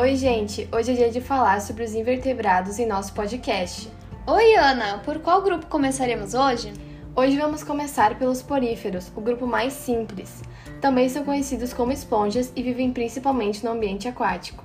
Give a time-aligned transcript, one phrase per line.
[0.00, 0.68] Oi, gente!
[0.70, 3.90] Hoje é dia de falar sobre os invertebrados em nosso podcast.
[4.28, 4.98] Oi, Ana!
[4.98, 6.72] Por qual grupo começaremos hoje?
[7.16, 10.40] Hoje vamos começar pelos poríferos, o grupo mais simples.
[10.80, 14.62] Também são conhecidos como esponjas e vivem principalmente no ambiente aquático.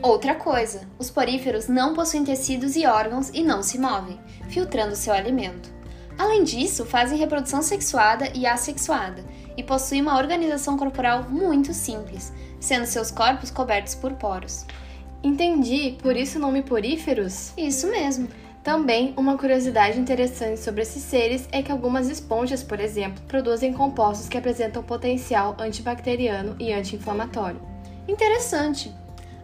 [0.00, 4.16] Outra coisa, os poríferos não possuem tecidos e órgãos e não se movem,
[4.48, 5.77] filtrando seu alimento.
[6.18, 9.24] Além disso, fazem reprodução sexuada e assexuada
[9.56, 14.66] e possuem uma organização corporal muito simples, sendo seus corpos cobertos por poros.
[15.22, 17.52] Entendi, por isso o nome poríferos?
[17.56, 18.28] Isso mesmo.
[18.64, 24.28] Também, uma curiosidade interessante sobre esses seres é que algumas esponjas, por exemplo, produzem compostos
[24.28, 27.60] que apresentam potencial antibacteriano e anti-inflamatório.
[28.06, 28.92] Interessante.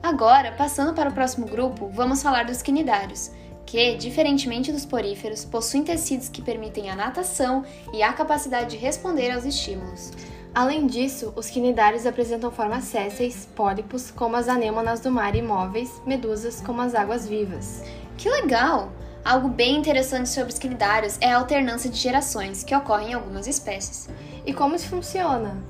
[0.02, 3.30] Agora, passando para o próximo grupo, vamos falar dos quinidários,
[3.74, 9.32] que, diferentemente dos poríferos, possuem tecidos que permitem a natação e a capacidade de responder
[9.32, 10.12] aos estímulos.
[10.54, 16.60] Além disso, os quinidários apresentam formas sésseis, pólipos, como as anêmonas do mar imóveis, medusas,
[16.60, 17.82] como as águas vivas.
[18.16, 18.92] Que legal!
[19.24, 23.48] Algo bem interessante sobre os quinidários é a alternância de gerações que ocorre em algumas
[23.48, 24.08] espécies.
[24.46, 25.60] E como isso funciona?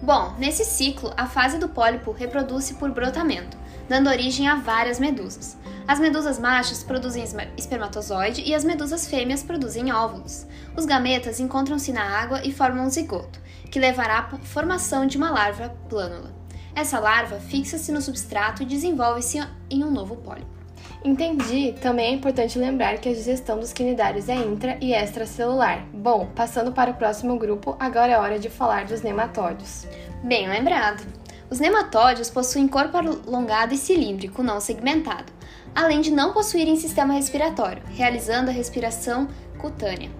[0.00, 5.56] Bom, nesse ciclo, a fase do pólipo reproduz-se por brotamento, dando origem a várias medusas.
[5.88, 7.24] As medusas machos produzem
[7.56, 10.46] espermatozoide e as medusas fêmeas produzem óvulos.
[10.76, 15.30] Os gametas encontram-se na água e formam um zigoto, que levará à formação de uma
[15.30, 16.30] larva plânula.
[16.74, 20.58] Essa larva fixa-se no substrato e desenvolve-se em um novo pólipo.
[21.02, 21.74] Entendi.
[21.80, 25.86] Também é importante lembrar que a digestão dos quinidários é intra e extracelular.
[25.94, 29.86] Bom, passando para o próximo grupo, agora é hora de falar dos nematódios.
[30.22, 31.02] Bem lembrado.
[31.48, 35.32] Os nematódios possuem corpo alongado e cilíndrico, não segmentado,
[35.74, 40.10] além de não possuírem sistema respiratório, realizando a respiração cutânea.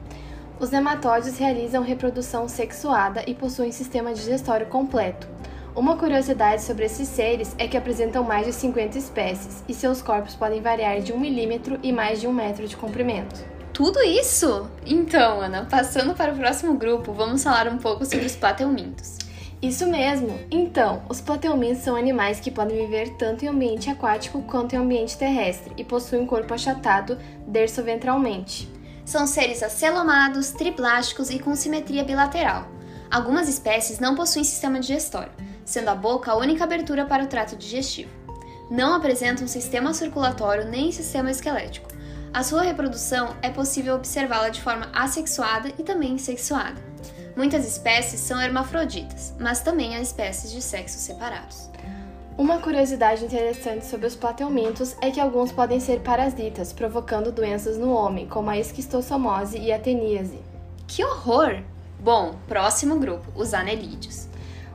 [0.61, 5.29] Os nematódios realizam reprodução sexuada e possuem sistema digestório completo.
[5.77, 10.35] Uma curiosidade sobre esses seres é que apresentam mais de 50 espécies e seus corpos
[10.35, 13.45] podem variar de 1 milímetro e mais de 1 metro de comprimento.
[13.73, 14.69] Tudo isso?
[14.85, 19.28] Então, Ana, passando para o próximo grupo, vamos falar um pouco sobre os plateumintos.
[19.61, 20.39] Isso mesmo!
[20.53, 25.19] Então, os plateumintos são animais que podem viver tanto em ambiente aquático quanto em ambiente
[25.19, 28.71] terrestre e possuem um corpo achatado derso-ventralmente.
[29.05, 32.69] São seres acelomados, triplásticos e com simetria bilateral.
[33.11, 35.33] Algumas espécies não possuem sistema digestório,
[35.65, 38.11] sendo a boca a única abertura para o trato digestivo.
[38.71, 41.89] Não apresentam sistema circulatório nem sistema esquelético.
[42.33, 46.88] A sua reprodução é possível observá-la de forma assexuada e também sexuada.
[47.39, 51.71] Muitas espécies são hermafroditas, mas também há espécies de sexos separados.
[52.37, 57.93] Uma curiosidade interessante sobre os plateumintos é que alguns podem ser parasitas, provocando doenças no
[57.93, 60.41] homem, como a esquistossomose e a teníase.
[60.89, 61.63] Que horror!
[62.01, 64.27] Bom, próximo grupo, os anelídeos.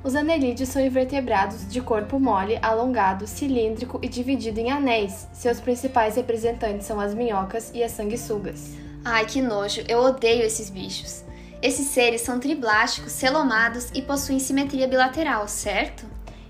[0.02, 5.28] Os anelídeos são invertebrados de corpo mole, alongado, cilíndrico e dividido em anéis.
[5.34, 8.72] Seus principais representantes são as minhocas e as sanguessugas.
[9.04, 9.84] Ai, que nojo!
[9.86, 11.26] Eu odeio esses bichos.
[11.64, 16.06] Esses seres são triblásticos, celomados e possuem simetria bilateral, certo?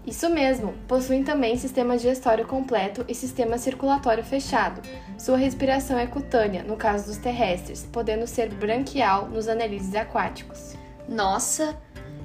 [0.08, 4.82] Isso mesmo, possuem também sistema digestório completo e sistema circulatório fechado.
[5.16, 10.74] Sua respiração é cutânea, no caso dos terrestres, podendo ser branquial nos anelídeos aquáticos.
[11.08, 11.78] Nossa,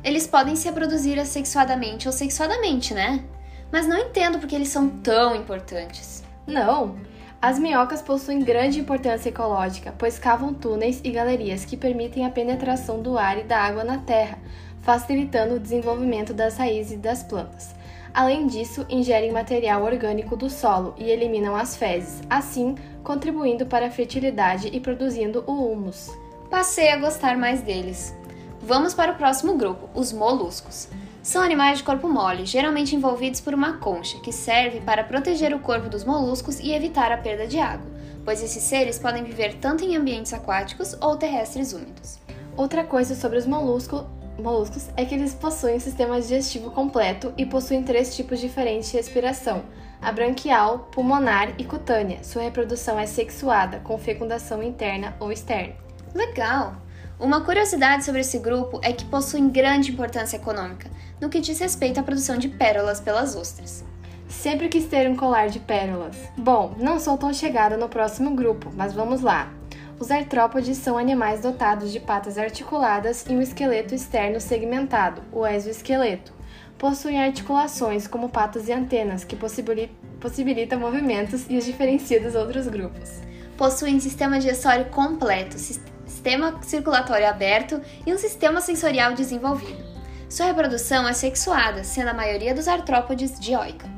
[0.03, 3.23] eles podem se reproduzir assexuadamente ou sexuadamente, né?
[3.71, 6.25] Mas não entendo porque eles são tão importantes.
[6.47, 6.97] Não!
[7.41, 13.01] As minhocas possuem grande importância ecológica, pois cavam túneis e galerias que permitem a penetração
[13.01, 14.39] do ar e da água na terra,
[14.83, 17.77] facilitando o desenvolvimento das raízes das plantas.
[18.13, 23.91] Além disso, ingerem material orgânico do solo e eliminam as fezes, assim contribuindo para a
[23.91, 26.11] fertilidade e produzindo o humus.
[26.51, 28.17] Passei a gostar mais deles.
[28.61, 30.89] Vamos para o próximo grupo, os moluscos.
[31.29, 35.59] São animais de corpo mole, geralmente envolvidos por uma concha, que serve para proteger o
[35.59, 37.87] corpo dos moluscos e evitar a perda de água,
[38.25, 42.19] pois esses seres podem viver tanto em ambientes aquáticos ou terrestres úmidos.
[42.57, 44.07] Outra coisa sobre os moluscos,
[44.39, 48.97] moluscos é que eles possuem um sistema digestivo completo e possuem três tipos diferentes de
[48.97, 49.65] respiração:
[50.01, 52.25] a branquial, pulmonar e cutânea.
[52.25, 55.75] Sua reprodução é sexuada, com fecundação interna ou externa.
[56.15, 56.77] Legal!
[57.21, 60.89] Uma curiosidade sobre esse grupo é que possuem grande importância econômica
[61.21, 63.85] no que diz respeito à produção de pérolas pelas ostras.
[64.29, 66.17] Sempre quis ter um colar de pérolas.
[66.37, 69.53] Bom, não sou tão chegada no próximo grupo, mas vamos lá.
[69.99, 76.33] Os artrópodes são animais dotados de patas articuladas e um esqueleto externo segmentado, o exoesqueleto.
[76.79, 83.11] Possuem articulações como patas e antenas, que possibilitam movimentos e os diferencia dos outros grupos.
[83.57, 89.88] Possuem sistema digestório completo, sistema circulatório aberto e um sistema sensorial desenvolvido.
[90.29, 93.89] Sua reprodução é sexuada, sendo a maioria dos artrópodes dioica.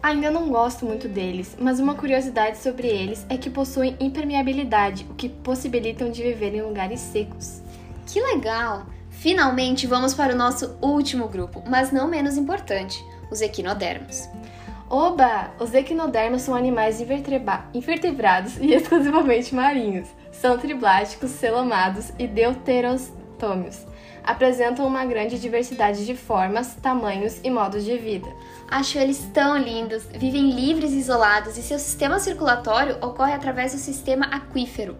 [0.00, 5.14] Ainda não gosto muito deles, mas uma curiosidade sobre eles é que possuem impermeabilidade, o
[5.14, 7.62] que possibilitam de viver em lugares secos.
[8.06, 8.86] Que legal!
[9.10, 14.28] Finalmente vamos para o nosso último grupo, mas não menos importante, os equinodermos.
[14.88, 15.50] Oba!
[15.58, 20.06] Os equinodermos são animais invertebrados e exclusivamente marinhos.
[20.30, 23.84] São triblásticos, celomados e deuterostômios
[24.26, 28.28] apresentam uma grande diversidade de formas, tamanhos e modos de vida.
[28.68, 33.78] Acho eles tão lindos, vivem livres e isolados e seu sistema circulatório ocorre através do
[33.78, 34.96] sistema aquífero,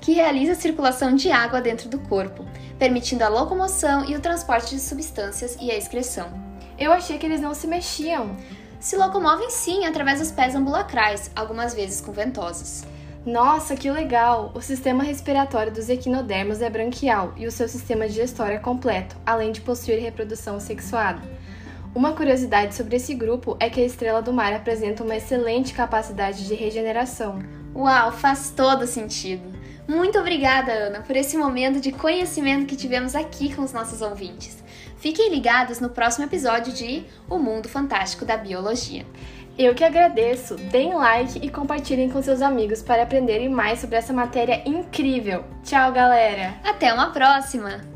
[0.00, 2.46] que realiza a circulação de água dentro do corpo,
[2.78, 6.32] permitindo a locomoção e o transporte de substâncias e a excreção.
[6.78, 8.34] Eu achei que eles não se mexiam.
[8.80, 12.86] Se locomovem sim através dos pés ambulacrais, algumas vezes com ventosas.
[13.24, 14.50] Nossa, que legal!
[14.54, 19.52] O sistema respiratório dos equinodermos é branquial e o seu sistema digestório é completo, além
[19.52, 21.20] de possuir reprodução sexuada.
[21.94, 26.46] Uma curiosidade sobre esse grupo é que a estrela do mar apresenta uma excelente capacidade
[26.46, 27.40] de regeneração.
[27.74, 29.42] Uau, faz todo sentido!
[29.86, 34.62] Muito obrigada, Ana, por esse momento de conhecimento que tivemos aqui com os nossos ouvintes.
[34.96, 39.04] Fiquem ligados no próximo episódio de O Mundo Fantástico da Biologia.
[39.62, 40.56] Eu que agradeço.
[40.56, 45.44] Deem like e compartilhem com seus amigos para aprenderem mais sobre essa matéria incrível.
[45.62, 46.54] Tchau, galera!
[46.64, 47.89] Até uma próxima!